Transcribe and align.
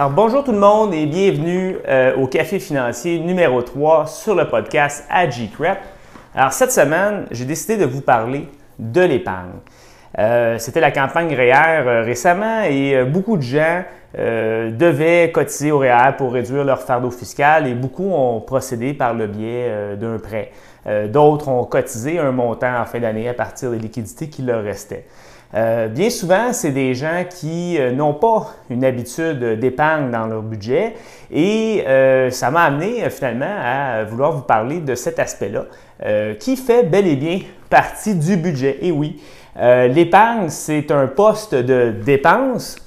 Alors 0.00 0.12
bonjour 0.12 0.42
tout 0.42 0.52
le 0.52 0.58
monde 0.58 0.94
et 0.94 1.04
bienvenue 1.04 1.76
euh, 1.86 2.16
au 2.16 2.26
Café 2.26 2.58
financier 2.58 3.18
numéro 3.18 3.60
3 3.60 4.06
sur 4.06 4.34
le 4.34 4.48
podcast 4.48 5.04
AGCREP. 5.10 5.76
Alors 6.34 6.54
cette 6.54 6.72
semaine, 6.72 7.26
j'ai 7.30 7.44
décidé 7.44 7.76
de 7.76 7.84
vous 7.84 8.00
parler 8.00 8.48
de 8.78 9.02
l'épargne. 9.02 9.58
Euh, 10.18 10.56
c'était 10.56 10.80
la 10.80 10.90
campagne 10.90 11.34
REER 11.34 11.86
euh, 11.86 12.02
récemment 12.02 12.62
et 12.62 13.04
beaucoup 13.04 13.36
de 13.36 13.42
gens 13.42 13.84
devaient 14.16 15.30
cotiser 15.32 15.70
au 15.70 15.80
REER 15.80 16.16
pour 16.16 16.32
réduire 16.32 16.64
leur 16.64 16.80
fardeau 16.80 17.10
fiscal 17.10 17.66
et 17.66 17.74
beaucoup 17.74 18.10
ont 18.10 18.40
procédé 18.40 18.94
par 18.94 19.12
le 19.12 19.26
biais 19.26 19.96
d'un 20.00 20.18
prêt. 20.18 20.50
D'autres 21.08 21.48
ont 21.48 21.64
cotisé 21.64 22.18
un 22.18 22.32
montant 22.32 22.80
en 22.80 22.86
fin 22.86 22.98
d'année 22.98 23.28
à 23.28 23.34
partir 23.34 23.70
des 23.70 23.78
liquidités 23.78 24.28
qui 24.28 24.42
leur 24.42 24.64
restaient. 24.64 25.04
Euh, 25.54 25.88
bien 25.88 26.10
souvent, 26.10 26.52
c'est 26.52 26.70
des 26.70 26.94
gens 26.94 27.24
qui 27.28 27.76
euh, 27.78 27.90
n'ont 27.90 28.14
pas 28.14 28.54
une 28.70 28.84
habitude 28.84 29.58
d'épargne 29.58 30.10
dans 30.10 30.26
leur 30.26 30.42
budget 30.42 30.94
et 31.32 31.82
euh, 31.88 32.30
ça 32.30 32.52
m'a 32.52 32.62
amené 32.62 33.08
finalement 33.10 33.56
à 33.60 34.04
vouloir 34.04 34.32
vous 34.32 34.42
parler 34.42 34.78
de 34.80 34.94
cet 34.94 35.18
aspect-là 35.18 35.64
qui 36.38 36.56
fait 36.56 36.84
bel 36.84 37.06
et 37.06 37.14
bien 37.14 37.40
partie 37.68 38.14
du 38.14 38.38
budget. 38.38 38.78
Et 38.80 38.90
oui, 38.90 39.20
l'épargne, 39.54 40.48
c'est 40.48 40.90
un 40.90 41.06
poste 41.06 41.54
de 41.54 41.90
dépense 41.90 42.78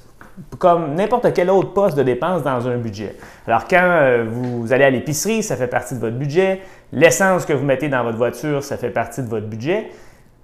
comme 0.58 0.96
n'importe 0.96 1.32
quel 1.32 1.48
autre 1.48 1.72
poste 1.72 1.96
de 1.96 2.02
dépense 2.02 2.42
dans 2.42 2.66
un 2.66 2.76
budget. 2.76 3.14
Alors 3.46 3.68
quand 3.68 4.24
vous 4.28 4.72
allez 4.72 4.82
à 4.82 4.90
l'épicerie, 4.90 5.44
ça 5.44 5.54
fait 5.54 5.68
partie 5.68 5.94
de 5.94 6.00
votre 6.00 6.16
budget. 6.16 6.62
L'essence 6.92 7.46
que 7.46 7.52
vous 7.52 7.64
mettez 7.64 7.88
dans 7.88 8.02
votre 8.02 8.18
voiture, 8.18 8.64
ça 8.64 8.76
fait 8.76 8.90
partie 8.90 9.22
de 9.22 9.28
votre 9.28 9.46
budget. 9.46 9.92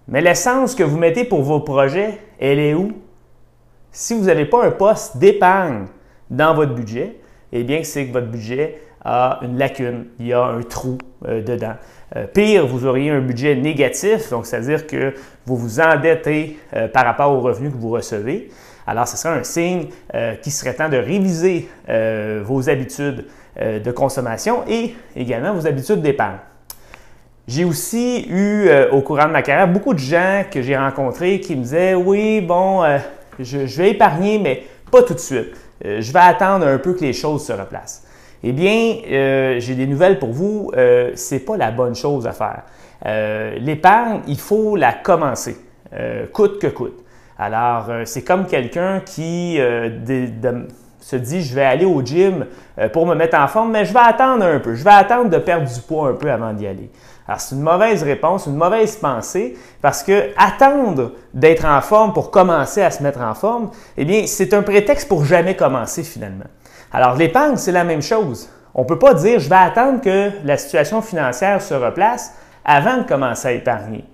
Mais 0.09 0.21
l'essence 0.21 0.75
que 0.75 0.83
vous 0.83 0.99
mettez 0.99 1.25
pour 1.25 1.43
vos 1.43 1.61
projets, 1.61 2.19
elle 2.39 2.59
est 2.59 2.75
où? 2.75 2.93
Si 3.93 4.15
vous 4.15 4.25
n'avez 4.25 4.45
pas 4.45 4.65
un 4.65 4.71
poste 4.71 5.17
d'épargne 5.17 5.87
dans 6.31 6.55
votre 6.55 6.75
budget, 6.75 7.17
eh 7.53 7.65
bien, 7.65 7.83
c'est 7.83 8.07
que 8.07 8.13
votre 8.13 8.29
budget 8.29 8.81
a 9.05 9.41
une 9.43 9.59
lacune, 9.59 10.07
il 10.19 10.29
y 10.29 10.33
a 10.33 10.45
un 10.45 10.63
trou 10.63 10.99
euh, 11.27 11.43
dedans. 11.43 11.75
Euh, 12.17 12.27
pire, 12.27 12.67
vous 12.67 12.87
auriez 12.87 13.11
un 13.11 13.21
budget 13.21 13.55
négatif, 13.57 14.31
donc 14.31 14.47
c'est-à-dire 14.47 14.87
que 14.87 15.15
vous 15.47 15.57
vous 15.57 15.81
endettez 15.81 16.59
euh, 16.75 16.89
par 16.89 17.05
rapport 17.05 17.33
aux 17.33 17.41
revenus 17.41 17.73
que 17.73 17.79
vous 17.79 17.91
recevez. 17.91 18.51
Alors, 18.87 19.09
ce 19.09 19.17
serait 19.17 19.39
un 19.39 19.45
signe 19.45 19.87
qu'il 20.43 20.51
serait 20.51 20.75
temps 20.75 20.89
de 20.89 20.97
réviser 20.97 21.69
vos 22.43 22.69
habitudes 22.69 23.27
de 23.57 23.91
consommation 23.93 24.65
et 24.67 24.97
également 25.15 25.53
vos 25.53 25.65
habitudes 25.65 26.01
d'épargne. 26.01 26.39
J'ai 27.51 27.65
aussi 27.65 28.27
eu 28.29 28.69
euh, 28.69 28.93
au 28.93 29.01
courant 29.01 29.27
de 29.27 29.33
ma 29.33 29.43
carrière 29.43 29.67
beaucoup 29.67 29.93
de 29.93 29.99
gens 29.99 30.45
que 30.49 30.63
j'ai 30.63 30.77
rencontrés 30.77 31.41
qui 31.41 31.57
me 31.57 31.63
disaient 31.63 31.95
Oui, 31.95 32.41
bon, 32.41 32.85
euh, 32.85 32.99
je, 33.41 33.59
vais 33.59 33.91
épargner, 33.91 34.39
mais 34.39 34.63
pas 34.89 35.03
tout 35.03 35.15
de 35.15 35.19
suite. 35.19 35.49
Euh, 35.85 36.01
je 36.01 36.13
vais 36.13 36.21
attendre 36.21 36.65
un 36.65 36.79
peu 36.79 36.95
que 36.95 37.01
les 37.01 37.13
choses 37.13 37.45
se 37.45 37.53
replacent. 37.53 38.05
Eh 38.45 38.53
bien, 38.53 38.99
j'ai 39.59 39.75
des 39.75 39.89
nouvelles 39.89 40.21
pour 40.21 40.31
vous. 40.31 40.71
Ce 40.75 41.35
n'est 41.35 41.41
pas 41.41 41.57
la 41.57 41.73
bonne 41.73 41.95
chose 41.95 42.27
à 42.27 42.33
faire. 42.33 42.63
L'épargne, 43.61 44.21
il 44.29 44.39
faut 44.39 44.77
la 44.77 44.95
commencer, 44.95 45.57
coûte 46.33 46.59
que 46.59 46.69
coûte. 46.69 47.05
Alors, 47.37 47.91
c'est 48.07 48.23
comme 48.23 48.47
quelqu'un 48.47 49.01
qui 49.05 49.59
se 51.01 51.17
dit 51.17 51.43
je 51.43 51.55
vais 51.55 51.65
aller 51.65 51.85
au 51.85 52.03
gym 52.03 52.47
pour 52.93 53.07
me 53.07 53.15
mettre 53.15 53.39
en 53.39 53.49
forme, 53.49 53.73
mais 53.73 53.85
je 53.85 53.93
vais 53.93 54.01
attendre 54.01 54.45
un 54.45 54.59
peu. 54.61 54.75
Je 54.75 54.85
vais 54.85 54.91
attendre 54.91 55.31
de 55.31 55.39
perdre 55.39 55.67
du 55.67 55.81
poids 55.81 56.11
un 56.11 56.15
peu 56.15 56.31
avant 56.31 56.53
d'y 56.53 56.67
aller. 56.67 56.91
Alors, 57.27 57.41
c'est 57.41 57.55
une 57.55 57.63
mauvaise 57.63 58.03
réponse, 58.03 58.47
une 58.47 58.57
mauvaise 58.57 58.97
pensée, 58.97 59.57
parce 59.81 60.03
que 60.03 60.31
attendre 60.37 61.13
d'être 61.33 61.65
en 61.65 61.81
forme 61.81 62.13
pour 62.13 62.31
commencer 62.33 62.83
à 62.83 62.91
se 62.91 63.03
mettre 63.03 63.21
en 63.21 63.35
forme, 63.35 63.71
eh 63.97 64.05
bien, 64.05 64.27
c'est 64.27 64.53
un 64.53 64.63
prétexte 64.63 65.07
pour 65.09 65.25
jamais 65.25 65.55
commencer 65.55 66.03
finalement. 66.03 66.47
Alors, 66.93 67.15
l'épargne, 67.15 67.57
c'est 67.57 67.71
la 67.71 67.85
même 67.85 68.03
chose. 68.03 68.49
On 68.75 68.83
ne 68.83 68.87
peut 68.87 68.99
pas 68.99 69.15
dire 69.15 69.39
je 69.39 69.49
vais 69.49 69.55
attendre 69.55 70.01
que 70.01 70.31
la 70.45 70.57
situation 70.57 71.03
financière 71.03 71.63
se 71.63 71.75
replace 71.75 72.35
avant 72.65 72.99
de 72.99 73.03
commencer 73.05 73.49
à 73.49 73.53
épargner. 73.53 74.05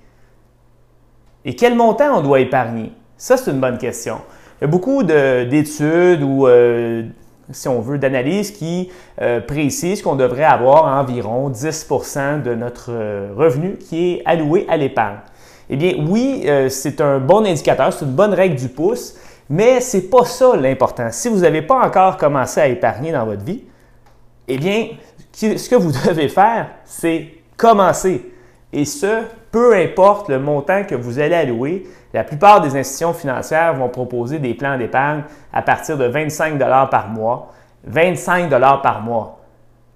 Et 1.44 1.56
quel 1.56 1.74
montant 1.74 2.18
on 2.18 2.20
doit 2.20 2.40
épargner? 2.40 2.92
Ça, 3.16 3.36
c'est 3.36 3.50
une 3.50 3.60
bonne 3.60 3.78
question. 3.78 4.20
Il 4.60 4.64
y 4.64 4.64
a 4.64 4.68
beaucoup 4.68 5.02
d'études 5.02 6.22
ou 6.22 6.46
euh, 6.46 7.02
si 7.50 7.68
on 7.68 7.80
veut, 7.80 7.98
d'analyse 7.98 8.52
qui 8.52 8.90
euh, 9.20 9.40
précise 9.40 10.00
qu'on 10.00 10.16
devrait 10.16 10.44
avoir 10.44 10.98
environ 10.98 11.50
10% 11.50 12.42
de 12.42 12.54
notre 12.54 12.86
euh, 12.88 13.32
revenu 13.36 13.76
qui 13.76 14.12
est 14.14 14.22
alloué 14.24 14.64
à 14.70 14.78
l'épargne. 14.78 15.18
Eh 15.68 15.76
bien, 15.76 15.94
oui, 16.08 16.46
c'est 16.68 17.00
un 17.00 17.18
bon 17.18 17.44
indicateur, 17.44 17.92
c'est 17.92 18.04
une 18.04 18.12
bonne 18.12 18.32
règle 18.32 18.54
du 18.54 18.68
pouce, 18.68 19.16
mais 19.50 19.80
ce 19.80 19.96
n'est 19.96 20.04
pas 20.04 20.24
ça 20.24 20.54
l'important. 20.54 21.08
Si 21.10 21.28
vous 21.28 21.38
n'avez 21.38 21.60
pas 21.60 21.84
encore 21.84 22.16
commencé 22.16 22.60
à 22.60 22.68
épargner 22.68 23.10
dans 23.10 23.26
votre 23.26 23.42
vie, 23.42 23.64
eh 24.46 24.58
bien, 24.58 24.90
ce 25.32 25.68
que 25.68 25.74
vous 25.74 25.90
devez 26.06 26.28
faire, 26.28 26.68
c'est 26.84 27.26
commencer. 27.56 28.30
Et 28.72 28.84
ce, 28.84 29.22
peu 29.56 29.74
importe 29.74 30.28
le 30.28 30.38
montant 30.38 30.84
que 30.84 30.94
vous 30.94 31.18
allez 31.18 31.34
allouer, 31.34 31.84
la 32.12 32.24
plupart 32.24 32.60
des 32.60 32.76
institutions 32.76 33.14
financières 33.14 33.72
vont 33.72 33.88
proposer 33.88 34.38
des 34.38 34.52
plans 34.52 34.76
d'épargne 34.76 35.22
à 35.50 35.62
partir 35.62 35.96
de 35.96 36.04
25 36.04 36.58
par 36.90 37.08
mois. 37.08 37.54
25 37.84 38.50
par 38.82 39.00
mois. 39.00 39.40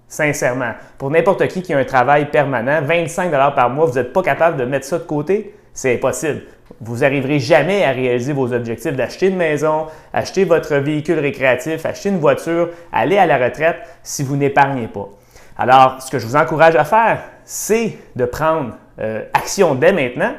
Sincèrement. 0.07 0.71
Pour 0.97 1.11
n'importe 1.11 1.47
qui 1.47 1.61
qui 1.61 1.75
a 1.75 1.77
un 1.77 1.85
travail 1.85 2.31
permanent, 2.31 2.81
25 2.81 3.29
par 3.53 3.69
mois, 3.69 3.85
vous 3.85 3.93
n'êtes 3.93 4.13
pas 4.13 4.23
capable 4.23 4.57
de 4.57 4.65
mettre 4.65 4.87
ça 4.87 4.97
de 4.97 5.03
côté, 5.03 5.53
c'est 5.75 5.93
impossible. 5.93 6.41
Vous 6.79 6.97
n'arriverez 6.97 7.37
jamais 7.37 7.83
à 7.83 7.91
réaliser 7.91 8.33
vos 8.33 8.51
objectifs 8.53 8.95
d'acheter 8.95 9.27
une 9.27 9.37
maison, 9.37 9.85
acheter 10.11 10.43
votre 10.43 10.75
véhicule 10.77 11.19
récréatif, 11.19 11.85
acheter 11.85 12.09
une 12.09 12.17
voiture, 12.17 12.69
aller 12.91 13.19
à 13.19 13.27
la 13.27 13.37
retraite 13.37 13.77
si 14.01 14.23
vous 14.23 14.37
n'épargnez 14.37 14.87
pas. 14.87 15.09
Alors, 15.55 16.01
ce 16.01 16.09
que 16.09 16.17
je 16.17 16.25
vous 16.25 16.35
encourage 16.35 16.75
à 16.75 16.83
faire, 16.83 17.19
c'est 17.51 17.97
de 18.15 18.23
prendre 18.23 18.77
euh, 18.97 19.23
action 19.33 19.75
dès 19.75 19.91
maintenant 19.91 20.31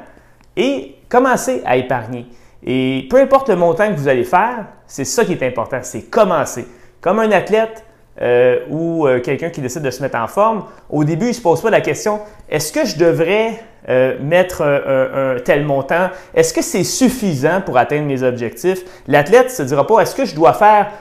et 0.57 0.97
commencer 1.11 1.61
à 1.67 1.77
épargner. 1.77 2.25
Et 2.65 3.07
peu 3.11 3.19
importe 3.19 3.51
le 3.51 3.57
montant 3.57 3.93
que 3.93 3.99
vous 3.99 4.09
allez 4.09 4.25
faire, 4.25 4.65
c'est 4.87 5.05
ça 5.05 5.27
qui 5.27 5.33
est 5.33 5.43
important, 5.43 5.81
c'est 5.83 6.11
commencer. 6.11 6.67
Comme 7.03 7.19
un 7.19 7.31
athlète 7.33 7.85
euh, 8.23 8.61
ou 8.71 9.07
euh, 9.07 9.21
quelqu'un 9.21 9.51
qui 9.51 9.61
décide 9.61 9.83
de 9.83 9.91
se 9.91 10.01
mettre 10.01 10.17
en 10.17 10.27
forme, 10.27 10.65
au 10.89 11.05
début, 11.05 11.27
il 11.27 11.29
ne 11.29 11.35
se 11.35 11.43
pose 11.43 11.61
pas 11.61 11.69
la 11.69 11.83
question, 11.83 12.21
est-ce 12.49 12.73
que 12.73 12.87
je 12.87 12.97
devrais 12.97 13.61
mettre 14.21 14.63
un, 14.63 15.37
tel 15.45 15.67
montant? 15.67 16.09
Est-ce 16.33 16.55
que 16.55 16.63
c'est 16.63 16.85
suffisant 16.85 17.61
pour 17.61 17.77
atteindre 17.77 18.07
mes 18.07 18.23
objectifs? 18.23 18.85
L'athlète 19.07 19.47
ne 19.47 19.51
se 19.51 19.63
dira 19.65 19.87
pas, 19.87 20.01
est-ce 20.01 20.15
que 20.15 20.25
je 20.25 20.35
dois 20.35 20.55
faire 20.55 20.93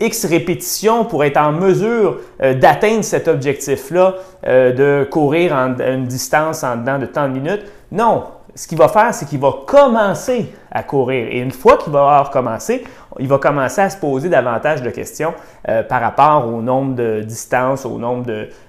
X 0.00 0.26
répétitions 0.26 1.04
pour 1.04 1.24
être 1.24 1.38
en 1.38 1.52
mesure 1.52 2.18
d'atteindre 2.38 3.02
cet 3.02 3.28
objectif-là, 3.28 4.14
de 4.44 5.08
courir 5.10 5.54
en, 5.54 5.74
une 5.78 6.04
distance 6.04 6.62
en 6.64 6.76
dedans 6.76 6.98
de 6.98 7.06
tant 7.06 7.28
de 7.28 7.32
minutes? 7.32 7.64
Non, 7.90 8.24
ce 8.56 8.66
qu'il 8.66 8.78
va 8.78 8.88
faire, 8.88 9.12
c'est 9.12 9.26
qu'il 9.26 9.38
va 9.38 9.52
commencer 9.66 10.52
à 10.70 10.82
courir. 10.82 11.28
Et 11.30 11.40
une 11.40 11.52
fois 11.52 11.76
qu'il 11.76 11.92
va 11.92 12.00
avoir 12.00 12.30
commencé, 12.30 12.84
il 13.18 13.28
va 13.28 13.38
commencer 13.38 13.82
à 13.82 13.90
se 13.90 13.98
poser 13.98 14.30
davantage 14.30 14.82
de 14.82 14.88
questions 14.90 15.34
euh, 15.68 15.82
par 15.82 16.00
rapport 16.00 16.48
au 16.48 16.62
nombre 16.62 16.94
de 16.94 17.20
distances, 17.20 17.84
au 17.84 17.98
nombre 17.98 18.24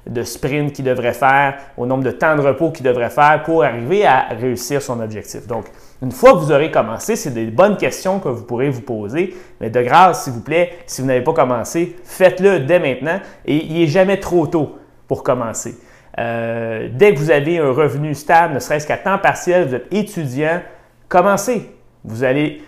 de, 0.05 0.23
sprints 0.23 0.73
qu'il 0.73 0.85
devrait 0.85 1.13
faire, 1.13 1.57
au 1.77 1.85
nombre 1.85 2.03
de 2.03 2.11
temps 2.11 2.35
de 2.35 2.41
repos 2.41 2.71
qu'il 2.71 2.85
devrait 2.85 3.09
faire 3.09 3.43
pour 3.45 3.63
arriver 3.63 4.05
à 4.05 4.27
réussir 4.39 4.81
son 4.81 4.99
objectif. 4.99 5.47
Donc, 5.47 5.65
une 6.01 6.11
fois 6.11 6.33
que 6.33 6.37
vous 6.37 6.51
aurez 6.51 6.69
commencé, 6.69 7.15
c'est 7.15 7.31
des 7.31 7.45
bonnes 7.45 7.77
questions 7.77 8.19
que 8.19 8.29
vous 8.29 8.43
pourrez 8.43 8.69
vous 8.69 8.81
poser. 8.81 9.35
Mais 9.59 9.69
de 9.69 9.81
grâce, 9.81 10.23
s'il 10.23 10.33
vous 10.33 10.41
plaît, 10.41 10.73
si 10.85 11.01
vous 11.01 11.07
n'avez 11.07 11.23
pas 11.23 11.33
commencé, 11.33 11.95
faites-le 12.03 12.59
dès 12.59 12.79
maintenant 12.79 13.19
et 13.45 13.65
il 13.65 13.79
n'est 13.79 13.87
jamais 13.87 14.19
trop 14.19 14.45
tôt 14.45 14.77
pour 15.07 15.23
commencer. 15.23 15.75
Euh, 16.19 16.87
dès 16.91 17.13
que 17.13 17.19
vous 17.19 17.31
avez 17.31 17.57
un 17.59 17.71
revenu 17.71 18.13
stable, 18.13 18.55
ne 18.55 18.59
serait-ce 18.59 18.85
qu'à 18.85 18.97
temps 18.97 19.17
partiel, 19.17 19.67
vous 19.67 19.75
êtes 19.75 19.87
étudiant, 19.91 20.61
commencez. 21.09 21.71
Vous 22.03 22.23
allez, 22.23 22.61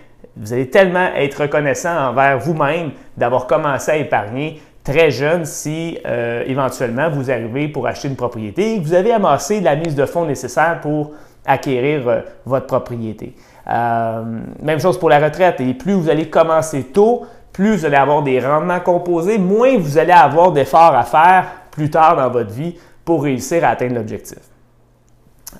tellement 0.72 1.14
être 1.14 1.42
reconnaissant 1.42 2.08
envers 2.10 2.38
vous-même 2.38 2.92
d'avoir 3.16 3.46
commencé 3.46 3.90
à 3.90 3.96
épargner 3.96 4.60
très 4.82 5.10
jeune 5.10 5.44
si 5.44 5.98
euh, 6.06 6.42
éventuellement 6.46 7.10
vous 7.10 7.30
arrivez 7.30 7.68
pour 7.68 7.86
acheter 7.86 8.08
une 8.08 8.16
propriété 8.16 8.74
et 8.74 8.78
que 8.78 8.84
vous 8.84 8.94
avez 8.94 9.12
amassé 9.12 9.60
la 9.60 9.76
mise 9.76 9.94
de 9.94 10.06
fonds 10.06 10.24
nécessaire 10.24 10.80
pour 10.80 11.12
acquérir 11.46 12.08
euh, 12.08 12.20
votre 12.44 12.66
propriété. 12.66 13.34
même 13.66 14.80
chose 14.80 14.98
pour 14.98 15.08
la 15.08 15.18
retraite. 15.18 15.60
Et 15.60 15.74
plus 15.74 15.92
vous 15.92 16.10
allez 16.10 16.28
commencer 16.28 16.84
tôt, 16.84 17.26
plus 17.52 17.76
vous 17.76 17.84
allez 17.84 17.96
avoir 17.96 18.22
des 18.22 18.40
rendements 18.40 18.80
composés, 18.80 19.38
moins 19.38 19.76
vous 19.78 19.98
allez 19.98 20.12
avoir 20.12 20.52
d'efforts 20.52 20.94
à 20.94 21.04
faire 21.04 21.46
plus 21.70 21.90
tard 21.90 22.16
dans 22.16 22.30
votre 22.30 22.50
vie 22.50 22.76
pour 23.04 23.22
réussir 23.22 23.64
à 23.64 23.68
atteindre 23.68 23.94
l'objectif. 23.94 24.38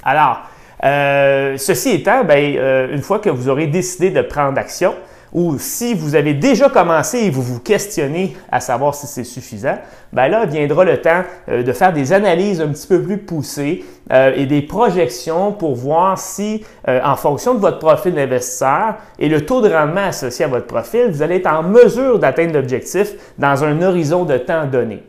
Alors, 0.05 0.43
euh, 0.85 1.57
ceci 1.59 1.91
étant, 1.91 2.25
ben, 2.25 2.57
euh, 2.57 2.95
une 2.95 3.03
fois 3.03 3.19
que 3.19 3.29
vous 3.29 3.49
aurez 3.49 3.67
décidé 3.67 4.11
de 4.11 4.23
prendre 4.23 4.59
action, 4.59 4.95
ou 5.33 5.59
si 5.59 5.95
vous 5.95 6.15
avez 6.15 6.35
déjà 6.35 6.69
commencé 6.69 7.19
et 7.19 7.31
vous 7.31 7.43
vous 7.43 7.61
questionnez 7.61 8.37
à 8.51 8.61
savoir 8.61 8.95
si 8.95 9.07
c'est 9.07 9.25
suffisant, 9.25 9.79
ben 10.13 10.29
là 10.29 10.45
viendra 10.47 10.85
le 10.85 11.01
temps 11.01 11.23
euh, 11.49 11.63
de 11.63 11.73
faire 11.73 11.93
des 11.93 12.13
analyses 12.13 12.61
un 12.61 12.69
petit 12.69 12.87
peu 12.87 13.01
plus 13.01 13.19
poussées 13.19 13.85
euh, 14.13 14.33
et 14.35 14.47
des 14.47 14.63
projections 14.63 15.53
pour 15.53 15.77
voir 15.77 16.19
si, 16.19 16.65
euh, 16.89 17.01
en 17.05 17.17
fonction 17.17 17.55
de 17.55 17.61
votre 17.61 17.79
profil 17.79 18.15
d'investisseur 18.15 18.97
et 19.19 19.29
le 19.29 19.45
taux 19.47 19.61
de 19.61 19.73
rendement 19.73 20.07
associé 20.07 20.45
à 20.45 20.49
votre 20.49 20.67
profil, 20.67 21.09
vous 21.11 21.23
allez 21.23 21.37
être 21.37 21.53
en 21.53 21.63
mesure 21.63 22.19
d'atteindre 22.19 22.55
l'objectif 22.55 23.13
dans 23.39 23.63
un 23.63 23.81
horizon 23.83 24.25
de 24.25 24.37
temps 24.37 24.67
donné. 24.67 25.03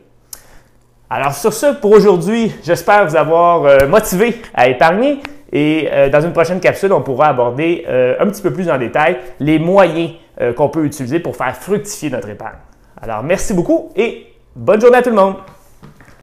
Alors 1.10 1.34
sur 1.34 1.52
ce, 1.52 1.74
pour 1.74 1.92
aujourd'hui, 1.92 2.52
j'espère 2.64 3.06
vous 3.06 3.16
avoir 3.16 3.86
motivé 3.86 4.40
à 4.54 4.68
épargner. 4.68 5.20
Et 5.52 5.88
euh, 5.92 6.08
dans 6.08 6.22
une 6.22 6.32
prochaine 6.32 6.60
capsule, 6.60 6.92
on 6.92 7.02
pourra 7.02 7.28
aborder 7.28 7.84
euh, 7.86 8.16
un 8.18 8.26
petit 8.26 8.40
peu 8.40 8.52
plus 8.52 8.70
en 8.70 8.78
détail 8.78 9.18
les 9.38 9.58
moyens 9.58 10.12
euh, 10.40 10.54
qu'on 10.54 10.70
peut 10.70 10.84
utiliser 10.84 11.20
pour 11.20 11.36
faire 11.36 11.54
fructifier 11.54 12.08
notre 12.08 12.30
épargne. 12.30 12.58
Alors, 13.00 13.22
merci 13.22 13.52
beaucoup 13.52 13.90
et 13.94 14.26
bonne 14.56 14.80
journée 14.80 14.98
à 14.98 15.02
tout 15.02 15.10
le 15.10 15.16
monde! 15.16 15.34